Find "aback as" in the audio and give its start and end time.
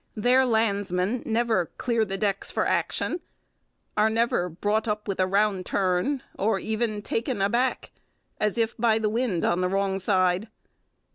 7.39-8.57